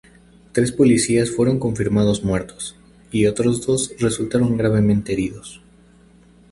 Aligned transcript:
Tres 0.53 0.71
policías 0.71 1.29
fueron 1.29 1.59
confirmados 1.59 2.23
muertos, 2.23 2.75
y 3.11 3.27
otros 3.27 3.63
dos 3.67 3.93
resultaron 3.99 4.57
gravemente 4.57 5.13
heridos. 5.13 5.61